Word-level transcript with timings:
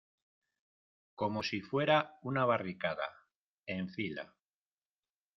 como 1.13 1.43
si 1.43 1.61
fuera 1.61 2.17
una 2.23 2.43
barricada, 2.43 3.07
en 3.67 3.87
fila. 3.87 4.33